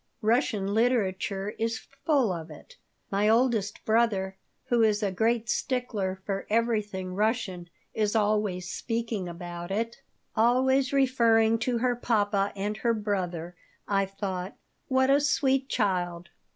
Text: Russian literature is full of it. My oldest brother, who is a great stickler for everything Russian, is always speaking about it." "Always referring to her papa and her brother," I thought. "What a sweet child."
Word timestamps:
Russian 0.23 0.73
literature 0.73 1.51
is 1.59 1.77
full 2.05 2.33
of 2.33 2.49
it. 2.49 2.77
My 3.11 3.29
oldest 3.29 3.85
brother, 3.85 4.35
who 4.69 4.81
is 4.81 5.03
a 5.03 5.11
great 5.11 5.47
stickler 5.47 6.23
for 6.25 6.47
everything 6.49 7.13
Russian, 7.13 7.69
is 7.93 8.15
always 8.15 8.67
speaking 8.67 9.29
about 9.29 9.69
it." 9.69 10.01
"Always 10.35 10.91
referring 10.91 11.59
to 11.59 11.77
her 11.77 11.95
papa 11.95 12.51
and 12.55 12.77
her 12.77 12.95
brother," 12.95 13.55
I 13.87 14.07
thought. 14.07 14.55
"What 14.87 15.11
a 15.11 15.21
sweet 15.21 15.69
child." 15.69 16.29